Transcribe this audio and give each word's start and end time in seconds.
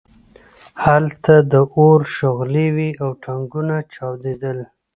هلته 0.85 1.33
د 1.51 1.53
اور 1.77 1.99
شغلې 2.17 2.67
وې 2.75 2.89
او 3.03 3.09
ټانکونه 3.23 3.75
چاودېدل 3.93 4.57